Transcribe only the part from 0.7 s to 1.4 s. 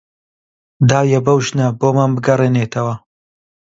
داویە بەو